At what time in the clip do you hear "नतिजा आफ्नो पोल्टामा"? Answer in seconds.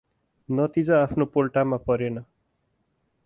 0.49-1.79